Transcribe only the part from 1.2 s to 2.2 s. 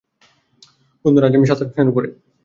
আজ আমি সাত আসমানের উপরে।